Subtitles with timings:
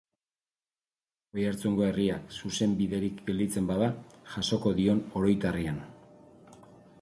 [1.39, 3.91] Oiartzungo herriak, zuzenbiderik gelditzen bada,
[4.37, 5.79] jasoko dion oroitarrian.